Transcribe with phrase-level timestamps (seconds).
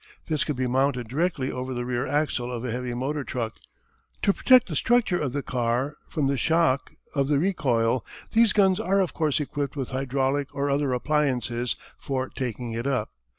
[0.25, 3.57] This could be mounted directly over the rear axle of a heavy motor truck.
[4.23, 8.79] To protect the structure of the car from the shock of the recoil these guns
[8.79, 13.11] are of course equipped with hydraulic or other appliances for taking it up.